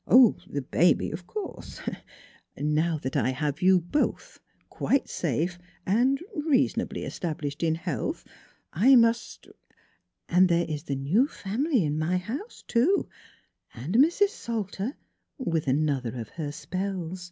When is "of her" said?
16.18-16.50